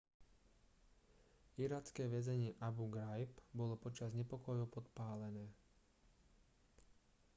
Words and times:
iracké 1.65 2.07
väzenie 2.13 2.55
abu 2.69 2.87
ghraib 2.95 3.35
bolo 3.61 3.75
počas 3.85 4.11
nepokojov 4.19 4.67
podpálené 4.75 5.45